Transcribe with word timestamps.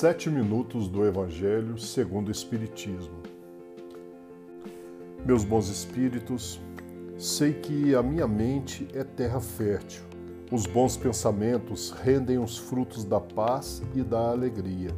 Sete 0.00 0.30
minutos 0.30 0.86
do 0.86 1.04
Evangelho 1.04 1.76
segundo 1.76 2.28
o 2.28 2.30
Espiritismo. 2.30 3.20
Meus 5.26 5.42
bons 5.42 5.68
espíritos, 5.68 6.60
sei 7.18 7.52
que 7.52 7.96
a 7.96 8.00
minha 8.00 8.28
mente 8.28 8.86
é 8.94 9.02
terra 9.02 9.40
fértil. 9.40 10.04
Os 10.52 10.66
bons 10.66 10.96
pensamentos 10.96 11.90
rendem 11.90 12.38
os 12.38 12.56
frutos 12.56 13.02
da 13.04 13.18
paz 13.18 13.82
e 13.92 14.04
da 14.04 14.30
alegria. 14.30 14.92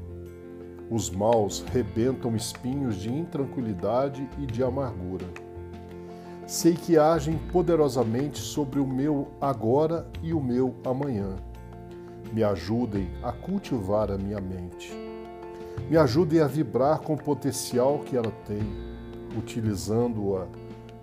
Os 0.90 1.08
maus 1.08 1.64
rebentam 1.72 2.36
espinhos 2.36 2.96
de 2.96 3.10
intranquilidade 3.10 4.28
e 4.38 4.44
de 4.44 4.62
amargura. 4.62 5.24
Sei 6.46 6.74
que 6.74 6.98
agem 6.98 7.38
poderosamente 7.50 8.38
sobre 8.38 8.78
o 8.78 8.86
meu 8.86 9.28
agora 9.40 10.06
e 10.22 10.34
o 10.34 10.42
meu 10.42 10.74
amanhã 10.84 11.36
me 12.32 12.42
ajudem 12.42 13.10
a 13.22 13.32
cultivar 13.32 14.10
a 14.10 14.18
minha 14.18 14.40
mente. 14.40 14.92
Me 15.88 15.96
ajudem 15.96 16.40
a 16.40 16.46
vibrar 16.46 17.00
com 17.00 17.14
o 17.14 17.22
potencial 17.22 18.00
que 18.00 18.16
ela 18.16 18.32
tem, 18.46 18.62
utilizando-a 19.36 20.46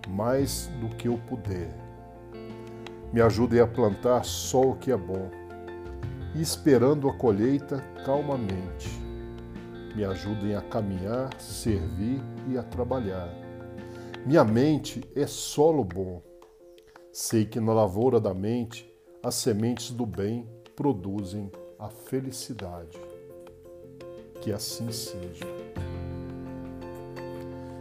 mais 0.07 0.67
do 0.79 0.89
que 0.95 1.07
eu 1.07 1.17
puder. 1.27 1.73
Me 3.11 3.21
ajudem 3.21 3.59
a 3.59 3.67
plantar 3.67 4.23
só 4.23 4.61
o 4.61 4.75
que 4.75 4.91
é 4.91 4.97
bom 4.97 5.29
esperando 6.41 7.09
a 7.09 7.13
colheita 7.13 7.83
calmamente. 8.05 8.89
Me 9.95 10.03
ajudem 10.05 10.55
a 10.55 10.61
caminhar, 10.61 11.29
servir 11.39 12.21
e 12.47 12.57
a 12.57 12.63
trabalhar. 12.63 13.33
Minha 14.25 14.43
mente 14.43 15.03
é 15.15 15.25
solo 15.25 15.83
bom. 15.83 16.21
Sei 17.11 17.45
que 17.45 17.59
na 17.59 17.73
lavoura 17.73 18.19
da 18.19 18.33
mente 18.33 18.93
as 19.23 19.35
sementes 19.35 19.89
do 19.91 20.05
bem 20.05 20.47
produzem 20.77 21.51
a 21.79 21.89
felicidade. 21.89 23.01
Que 24.39 24.53
assim 24.53 24.91
seja. 24.91 25.43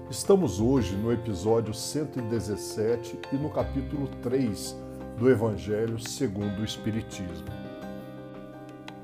Estamos 0.08 0.60
hoje 0.60 0.96
no 0.96 1.12
episódio 1.12 1.74
117 1.74 3.18
e 3.34 3.36
no 3.36 3.50
capítulo 3.50 4.08
3 4.22 4.74
do 5.18 5.28
Evangelho 5.28 5.98
segundo 5.98 6.60
o 6.60 6.64
Espiritismo. 6.64 7.46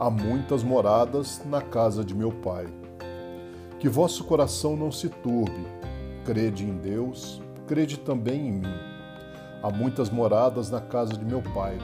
Há 0.00 0.08
muitas 0.08 0.62
moradas 0.62 1.42
na 1.44 1.60
casa 1.60 2.02
de 2.02 2.14
meu 2.14 2.32
Pai. 2.32 2.66
Que 3.78 3.90
vosso 3.90 4.24
coração 4.24 4.74
não 4.74 4.90
se 4.90 5.10
turbe. 5.10 5.66
Crede 6.24 6.64
em 6.64 6.78
Deus, 6.78 7.42
crede 7.66 7.98
também 7.98 8.48
em 8.48 8.52
mim. 8.52 8.74
Há 9.62 9.70
muitas 9.70 10.08
moradas 10.08 10.70
na 10.70 10.80
casa 10.80 11.12
de 11.12 11.26
meu 11.26 11.42
Pai 11.42 11.76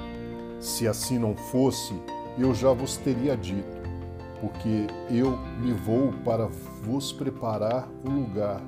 se 0.60 0.88
assim 0.88 1.18
não 1.18 1.36
fosse, 1.36 1.94
eu 2.38 2.54
já 2.54 2.72
vos 2.72 2.96
teria 2.96 3.36
dito, 3.36 3.78
porque 4.40 4.86
eu 5.10 5.36
me 5.60 5.72
vou 5.72 6.12
para 6.24 6.46
vos 6.82 7.12
preparar 7.12 7.88
o 8.04 8.10
lugar. 8.10 8.60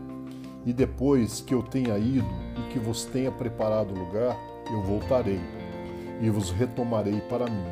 E 0.64 0.72
depois 0.72 1.40
que 1.40 1.54
eu 1.54 1.62
tenha 1.62 1.98
ido 1.98 2.28
e 2.58 2.72
que 2.72 2.78
vos 2.78 3.04
tenha 3.04 3.32
preparado 3.32 3.92
o 3.92 3.98
lugar, 3.98 4.36
eu 4.70 4.82
voltarei 4.82 5.40
e 6.20 6.28
vos 6.28 6.50
retomarei 6.50 7.20
para 7.22 7.46
mim, 7.46 7.66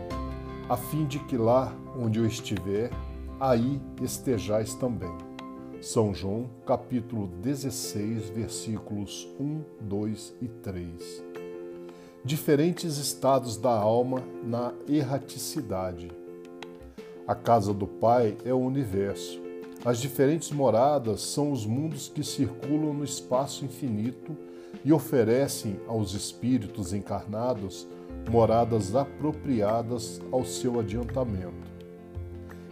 a 0.69 0.77
fim 0.77 1.05
de 1.05 1.19
que 1.21 1.37
lá 1.37 1.73
onde 1.97 2.19
eu 2.19 2.27
estiver, 2.27 2.91
aí 3.39 3.81
estejais 4.03 4.75
também. 4.75 5.13
São 5.81 6.13
João, 6.13 6.51
capítulo 6.67 7.29
16, 7.41 8.31
versículos 8.31 9.29
1, 9.39 9.63
2 9.81 10.35
e 10.43 10.49
3 10.49 11.28
diferentes 12.25 12.99
estados 12.99 13.57
da 13.57 13.71
alma 13.71 14.23
na 14.45 14.73
erraticidade. 14.89 16.11
A 17.27 17.35
casa 17.35 17.73
do 17.73 17.87
Pai 17.87 18.37
é 18.45 18.53
o 18.53 18.59
universo. 18.59 19.41
As 19.85 19.99
diferentes 19.99 20.51
moradas 20.51 21.21
são 21.21 21.53
os 21.53 21.65
mundos 21.65 22.09
que 22.09 22.25
circulam 22.25 22.93
no 22.93 23.05
espaço 23.05 23.65
infinito 23.65 24.37
e 24.85 24.93
oferecem 24.93 25.79
aos 25.87 26.15
espíritos 26.15 26.93
encarnados 26.93 27.87
moradas 28.31 28.95
apropriadas 28.95 30.21
ao 30.31 30.45
seu 30.45 30.79
adiantamento. 30.81 31.69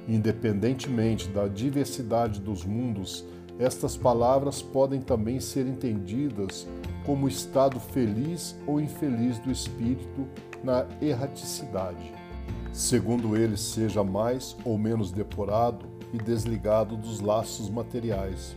Independentemente 0.08 1.28
da 1.28 1.48
diversidade 1.48 2.40
dos 2.40 2.64
mundos, 2.64 3.24
estas 3.58 3.96
palavras 3.96 4.60
podem 4.60 5.00
também 5.00 5.40
ser 5.40 5.66
entendidas 5.66 6.66
como 7.06 7.28
estado 7.28 7.78
feliz 7.78 8.56
ou 8.66 8.80
infeliz 8.80 9.38
do 9.38 9.50
espírito 9.50 10.26
na 10.62 10.84
erraticidade, 11.00 12.12
segundo 12.72 13.36
ele 13.36 13.56
seja 13.56 14.02
mais 14.02 14.56
ou 14.64 14.76
menos 14.76 15.12
depurado 15.12 15.86
e 16.12 16.18
desligado 16.18 16.96
dos 16.96 17.20
laços 17.20 17.70
materiais. 17.70 18.56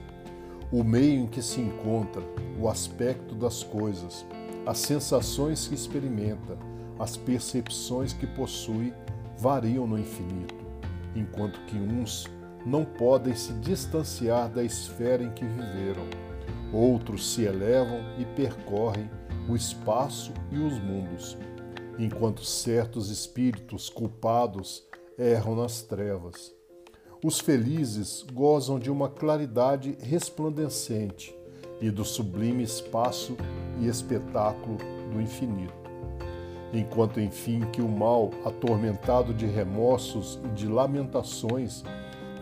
O 0.72 0.84
meio 0.84 1.22
em 1.22 1.28
que 1.28 1.42
se 1.42 1.62
encontra, 1.62 2.24
o 2.60 2.68
aspecto 2.68 3.36
das 3.36 3.64
coisas, 3.64 4.26
as 4.66 4.80
sensações 4.80 5.68
que 5.68 5.76
experimenta, 5.76 6.58
as 6.98 7.16
percepções 7.16 8.14
que 8.14 8.26
possui 8.26 8.94
variam 9.38 9.86
no 9.88 9.98
infinito, 9.98 10.66
enquanto 11.16 11.60
que 11.66 11.78
uns 11.78 12.26
não 12.66 12.84
podem 12.84 13.36
se 13.36 13.54
distanciar 13.54 14.50
da 14.50 14.64
esfera 14.64 15.24
em 15.24 15.32
que 15.32 15.46
viveram. 15.46 16.29
Outros 16.72 17.34
se 17.34 17.44
elevam 17.44 18.00
e 18.18 18.26
percorrem 18.26 19.10
o 19.50 19.56
espaço 19.56 20.32
e 20.52 20.58
os 20.58 20.78
mundos, 20.80 21.38
enquanto 21.98 22.46
certos 22.46 23.10
espíritos 23.10 23.90
culpados 23.90 24.88
erram 25.18 25.56
nas 25.56 25.82
trevas. 25.82 26.54
Os 27.24 27.40
felizes 27.40 28.26
gozam 28.32 28.80
de 28.80 28.90
uma 28.90 29.10
claridade 29.10 29.98
resplandecente 30.00 31.36
e 31.82 31.90
do 31.90 32.06
sublime 32.06 32.64
espaço 32.64 33.36
e 33.80 33.88
espetáculo 33.88 34.78
do 35.12 35.20
infinito. 35.20 35.74
Enquanto, 36.72 37.20
enfim, 37.20 37.62
que 37.74 37.82
o 37.82 37.90
mal, 37.90 38.30
atormentado 38.46 39.34
de 39.34 39.46
remorsos 39.48 40.40
e 40.46 40.48
de 40.50 40.68
lamentações, 40.68 41.84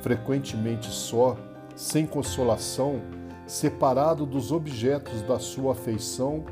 frequentemente 0.02 0.88
só, 0.88 1.38
sem 1.76 2.06
consolação, 2.06 3.02
separado 3.48 4.26
dos 4.26 4.52
objetos 4.52 5.22
da 5.24 5.40
sua 5.40 5.72
afeição, 5.72 6.44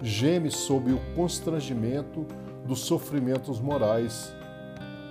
geme 0.00 0.50
sob 0.50 0.92
o 0.92 1.00
constrangimento 1.14 2.26
dos 2.66 2.80
sofrimentos 2.80 3.60
morais. 3.60 4.32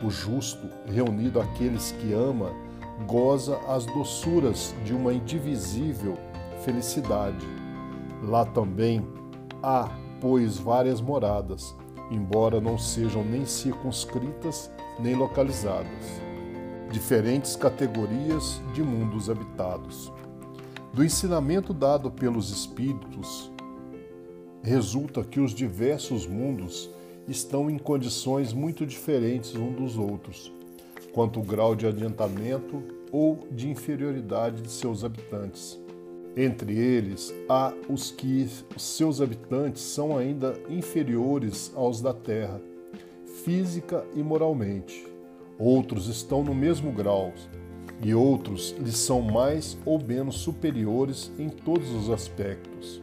O 0.03 0.09
justo, 0.09 0.67
reunido 0.85 1.39
àqueles 1.39 1.91
que 1.93 2.11
ama, 2.13 2.51
goza 3.07 3.57
as 3.67 3.85
doçuras 3.85 4.75
de 4.83 4.93
uma 4.93 5.13
indivisível 5.13 6.17
felicidade. 6.63 7.45
Lá 8.23 8.45
também 8.45 9.07
há, 9.61 9.89
pois, 10.19 10.57
várias 10.57 10.99
moradas, 10.99 11.75
embora 12.11 12.59
não 12.59 12.77
sejam 12.77 13.23
nem 13.23 13.45
circunscritas 13.45 14.71
nem 14.99 15.15
localizadas 15.15 16.27
diferentes 16.89 17.55
categorias 17.55 18.61
de 18.73 18.81
mundos 18.81 19.29
habitados. 19.29 20.11
Do 20.97 21.06
ensinamento 21.06 21.75
dado 21.75 22.09
pelos 22.09 22.50
espíritos, 22.50 23.52
resulta 24.63 25.24
que 25.24 25.40
os 25.40 25.53
diversos 25.53 26.25
mundos 26.25 26.90
estão 27.28 27.69
em 27.69 27.78
condições 27.78 28.52
muito 28.52 28.84
diferentes 28.84 29.56
uns 29.56 29.75
dos 29.75 29.96
outros, 29.96 30.52
quanto 31.13 31.38
ao 31.38 31.46
grau 31.46 31.75
de 31.75 31.85
adiantamento 31.85 32.81
ou 33.12 33.47
de 33.52 33.69
inferioridade 33.69 34.63
de 34.63 34.72
seus 34.72 35.03
habitantes. 35.03 35.80
Entre 36.35 36.75
eles, 36.75 37.31
há 37.47 37.72
os 37.88 38.09
que 38.09 38.50
seus 38.75 39.22
habitantes 39.22 39.84
são 39.84 40.18
ainda 40.18 40.59
inferiores 40.68 41.72
aos 41.75 42.02
da 42.02 42.12
Terra, 42.12 42.59
física 43.43 44.03
e 44.16 44.23
moralmente 44.23 45.05
Outros 45.59 46.08
estão 46.08 46.43
no 46.43 46.53
mesmo 46.53 46.91
grau 46.91 47.34
e 48.02 48.14
outros 48.14 48.76
lhes 48.79 48.97
são 48.97 49.22
mais 49.22 49.78
ou 49.85 50.02
menos 50.02 50.35
superiores 50.38 51.32
em 51.38 51.49
todos 51.49 51.90
os 51.91 52.09
aspectos. 52.09 53.02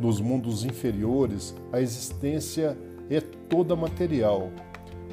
Nos 0.00 0.20
mundos 0.20 0.64
inferiores, 0.64 1.54
a 1.72 1.80
existência 1.80 2.76
é 3.10 3.20
toda 3.20 3.74
material. 3.74 4.50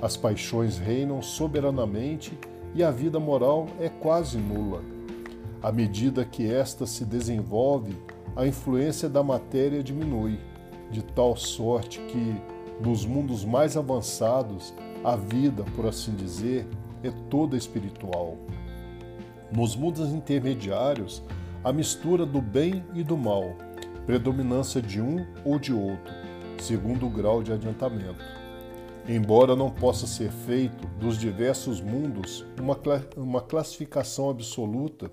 As 0.01 0.15
paixões 0.15 0.77
reinam 0.77 1.21
soberanamente 1.21 2.37
e 2.73 2.83
a 2.83 2.91
vida 2.91 3.19
moral 3.19 3.67
é 3.79 3.89
quase 3.89 4.37
nula. 4.37 4.81
À 5.61 5.71
medida 5.71 6.23
que 6.23 6.45
esta 6.51 6.85
se 6.85 7.03
desenvolve, 7.03 7.95
a 8.35 8.45
influência 8.45 9.09
da 9.09 9.23
matéria 9.23 9.81
diminui, 9.81 10.39
de 10.91 11.01
tal 11.01 11.35
sorte 11.35 11.99
que, 12.01 12.35
nos 12.79 13.05
mundos 13.05 13.43
mais 13.43 13.75
avançados, 13.75 14.73
a 15.03 15.15
vida, 15.15 15.63
por 15.75 15.87
assim 15.87 16.13
dizer, 16.13 16.67
é 17.01 17.11
toda 17.29 17.57
espiritual. 17.57 18.37
Nos 19.55 19.73
mundos 19.73 20.09
intermediários, 20.09 21.23
a 21.63 21.71
mistura 21.71 22.25
do 22.25 22.41
bem 22.41 22.83
e 22.93 23.01
do 23.01 23.15
mal, 23.15 23.55
predominância 24.05 24.81
de 24.81 24.99
um 24.99 25.25
ou 25.45 25.57
de 25.57 25.71
outro, 25.71 26.13
segundo 26.61 27.05
o 27.05 27.09
grau 27.09 27.41
de 27.41 27.53
adiantamento. 27.53 28.19
Embora 29.07 29.55
não 29.55 29.69
possa 29.69 30.05
ser 30.05 30.29
feito 30.29 30.85
dos 30.99 31.17
diversos 31.17 31.79
mundos 31.79 32.45
uma, 32.59 32.77
uma 33.15 33.39
classificação 33.39 34.29
absoluta, 34.29 35.09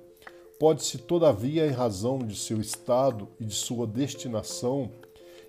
pode-se, 0.59 0.99
todavia, 0.99 1.65
em 1.65 1.71
razão 1.71 2.19
de 2.19 2.35
seu 2.35 2.61
estado 2.61 3.29
e 3.39 3.45
de 3.45 3.55
sua 3.55 3.87
destinação, 3.87 4.91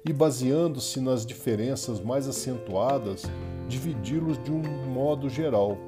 e 0.07 0.13
baseando-se 0.13 0.99
nas 0.99 1.25
diferenças 1.25 1.99
mais 1.99 2.27
acentuadas, 2.27 3.23
dividi-los 3.67 4.37
de 4.43 4.51
um 4.51 4.61
modo 4.91 5.29
geral, 5.29 5.79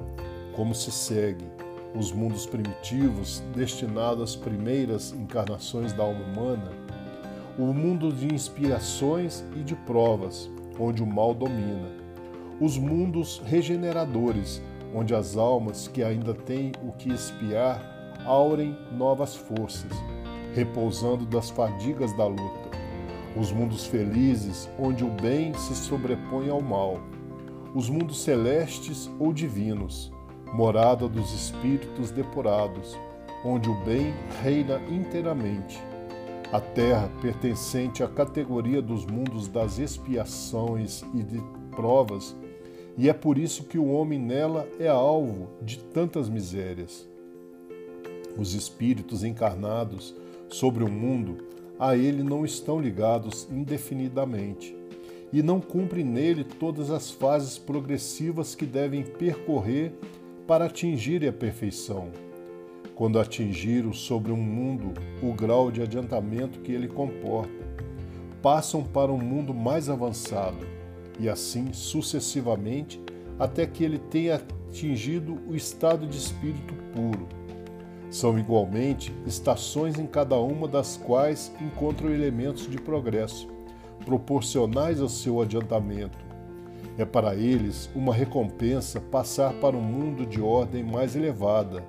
como 0.56 0.74
se 0.74 0.90
segue: 0.90 1.44
os 1.96 2.12
mundos 2.12 2.46
primitivos, 2.46 3.42
destinados 3.54 4.22
às 4.22 4.36
primeiras 4.36 5.12
encarnações 5.12 5.92
da 5.92 6.02
alma 6.02 6.24
humana, 6.24 6.70
o 7.58 7.72
mundo 7.72 8.12
de 8.12 8.32
inspirações 8.32 9.44
e 9.54 9.62
de 9.62 9.74
provas, 9.74 10.50
onde 10.78 11.02
o 11.02 11.06
mal 11.06 11.32
domina 11.32 12.06
os 12.60 12.78
mundos 12.78 13.42
regeneradores, 13.44 14.62
onde 14.94 15.14
as 15.14 15.36
almas 15.36 15.88
que 15.88 16.02
ainda 16.02 16.32
têm 16.32 16.72
o 16.82 16.92
que 16.92 17.12
espiar 17.12 17.82
aurem 18.24 18.76
novas 18.92 19.36
forças, 19.36 19.92
repousando 20.54 21.26
das 21.26 21.50
fadigas 21.50 22.16
da 22.16 22.26
luta. 22.26 22.66
Os 23.38 23.52
mundos 23.52 23.84
felizes, 23.86 24.68
onde 24.78 25.04
o 25.04 25.10
bem 25.10 25.52
se 25.52 25.74
sobrepõe 25.74 26.48
ao 26.48 26.62
mal. 26.62 26.98
Os 27.74 27.90
mundos 27.90 28.22
celestes 28.22 29.10
ou 29.18 29.34
divinos, 29.34 30.10
morada 30.52 31.08
dos 31.08 31.32
espíritos 31.32 32.10
depurados, 32.10 32.98
onde 33.44 33.68
o 33.68 33.74
bem 33.84 34.14
reina 34.42 34.80
inteiramente. 34.90 35.78
A 36.52 36.60
terra, 36.60 37.10
pertencente 37.20 38.02
à 38.02 38.08
categoria 38.08 38.80
dos 38.80 39.04
mundos 39.04 39.48
das 39.48 39.78
expiações 39.78 41.04
e 41.14 41.22
de 41.22 41.42
provas, 41.70 42.36
e 42.96 43.08
é 43.08 43.12
por 43.12 43.36
isso 43.36 43.64
que 43.64 43.78
o 43.78 43.90
homem 43.90 44.18
nela 44.18 44.66
é 44.78 44.88
alvo 44.88 45.48
de 45.60 45.78
tantas 45.78 46.28
misérias. 46.28 47.06
Os 48.38 48.54
espíritos 48.54 49.24
encarnados 49.24 50.14
sobre 50.48 50.84
o 50.84 50.90
mundo 50.90 51.38
a 51.78 51.96
ele 51.96 52.22
não 52.22 52.44
estão 52.44 52.80
ligados 52.80 53.46
indefinidamente 53.50 54.74
e 55.32 55.42
não 55.42 55.60
cumprem 55.60 56.04
nele 56.04 56.44
todas 56.44 56.90
as 56.90 57.10
fases 57.10 57.58
progressivas 57.58 58.54
que 58.54 58.64
devem 58.64 59.02
percorrer 59.02 59.92
para 60.46 60.66
atingirem 60.66 61.28
a 61.28 61.32
perfeição. 61.32 62.10
Quando 62.94 63.18
atingiram 63.18 63.92
sobre 63.92 64.32
um 64.32 64.36
mundo 64.36 64.94
o 65.22 65.32
grau 65.32 65.70
de 65.70 65.82
adiantamento 65.82 66.60
que 66.60 66.72
ele 66.72 66.88
comporta, 66.88 67.66
passam 68.40 68.82
para 68.82 69.12
um 69.12 69.18
mundo 69.18 69.52
mais 69.52 69.88
avançado 69.88 70.66
e 71.18 71.28
assim 71.28 71.72
sucessivamente 71.72 73.00
até 73.38 73.66
que 73.66 73.84
ele 73.84 73.98
tenha 73.98 74.36
atingido 74.36 75.38
o 75.48 75.54
estado 75.54 76.06
de 76.06 76.16
espírito 76.16 76.74
puro. 76.94 77.26
São 78.08 78.38
igualmente 78.38 79.12
estações 79.26 79.98
em 79.98 80.06
cada 80.06 80.36
uma 80.38 80.68
das 80.68 80.96
quais 80.96 81.52
encontram 81.60 82.10
elementos 82.10 82.70
de 82.70 82.78
progresso, 82.78 83.48
proporcionais 84.04 85.00
ao 85.00 85.08
seu 85.08 85.42
adiantamento. 85.42 86.25
É 86.98 87.04
para 87.04 87.34
eles 87.34 87.90
uma 87.94 88.14
recompensa 88.14 89.00
passar 89.00 89.52
para 89.54 89.76
um 89.76 89.82
mundo 89.82 90.24
de 90.24 90.40
ordem 90.40 90.82
mais 90.82 91.14
elevada, 91.14 91.84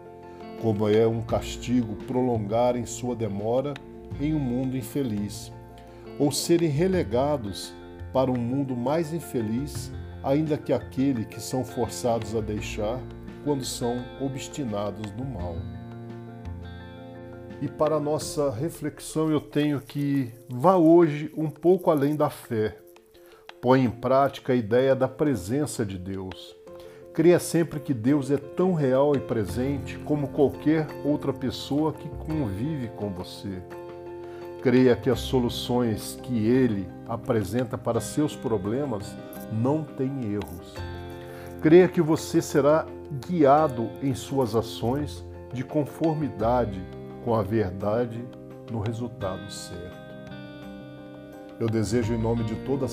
como 0.61 0.89
é 0.89 1.07
um 1.07 1.21
castigo 1.21 1.95
prolongarem 2.07 2.85
sua 2.85 3.15
demora 3.15 3.73
em 4.19 4.33
um 4.33 4.39
mundo 4.39 4.75
infeliz, 4.75 5.51
ou 6.19 6.31
serem 6.31 6.69
relegados 6.69 7.73
para 8.11 8.31
um 8.31 8.37
mundo 8.37 8.75
mais 8.75 9.13
infeliz, 9.13 9.91
ainda 10.23 10.57
que 10.57 10.73
aquele 10.73 11.23
que 11.23 11.39
são 11.39 11.63
forçados 11.63 12.35
a 12.35 12.41
deixar 12.41 12.99
quando 13.45 13.63
são 13.63 14.03
obstinados 14.19 15.11
no 15.11 15.23
mal. 15.23 15.55
E 17.61 17.67
para 17.67 17.99
nossa 17.99 18.51
reflexão, 18.51 19.31
eu 19.31 19.39
tenho 19.39 19.79
que 19.79 20.31
vá 20.49 20.75
hoje 20.75 21.31
um 21.35 21.49
pouco 21.49 21.89
além 21.89 22.15
da 22.15 22.29
fé. 22.29 22.77
Põe 23.67 23.83
em 23.83 23.89
prática 23.89 24.53
a 24.53 24.55
ideia 24.55 24.95
da 24.95 25.09
presença 25.09 25.85
de 25.85 25.97
Deus. 25.97 26.55
Creia 27.13 27.37
sempre 27.37 27.81
que 27.81 27.93
Deus 27.93 28.31
é 28.31 28.37
tão 28.37 28.73
real 28.73 29.13
e 29.13 29.19
presente 29.19 29.99
como 30.05 30.29
qualquer 30.29 30.87
outra 31.03 31.33
pessoa 31.33 31.91
que 31.91 32.07
convive 32.07 32.87
com 32.95 33.09
você. 33.09 33.61
Creia 34.61 34.95
que 34.95 35.09
as 35.09 35.19
soluções 35.19 36.17
que 36.23 36.47
ele 36.47 36.87
apresenta 37.09 37.77
para 37.77 37.99
seus 37.99 38.37
problemas 38.37 39.13
não 39.51 39.83
têm 39.83 40.31
erros. 40.31 40.73
Creia 41.61 41.89
que 41.89 42.01
você 42.01 42.41
será 42.41 42.85
guiado 43.27 43.89
em 44.01 44.15
suas 44.15 44.55
ações 44.55 45.25
de 45.51 45.65
conformidade 45.65 46.81
com 47.25 47.35
a 47.35 47.43
verdade 47.43 48.23
no 48.71 48.79
resultado 48.79 49.51
certo. 49.51 50.07
Eu 51.59 51.67
desejo, 51.67 52.13
em 52.13 52.17
nome 52.17 52.45
de 52.45 52.55
toda 52.63 52.87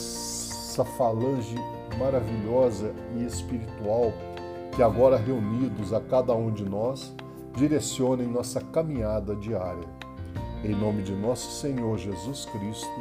essa 0.75 0.85
falange 0.85 1.55
maravilhosa 1.97 2.93
e 3.17 3.25
espiritual, 3.25 4.13
que 4.75 4.83
agora 4.83 5.17
reunidos 5.17 5.93
a 5.93 6.01
cada 6.01 6.35
um 6.35 6.51
de 6.51 6.65
nós, 6.65 7.15
direcionem 7.57 8.27
nossa 8.27 8.61
caminhada 8.61 9.37
diária 9.37 9.89
em 10.65 10.75
nome 10.75 11.03
de 11.03 11.13
nosso 11.13 11.61
Senhor 11.61 11.99
Jesus 11.99 12.47
Cristo, 12.47 13.01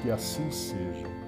que 0.00 0.10
assim 0.10 0.48
seja. 0.50 1.19